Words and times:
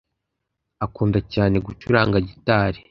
Akunda 0.85 1.19
cyane 1.33 1.55
gucuranga 1.65 2.17
gitari. 2.27 2.79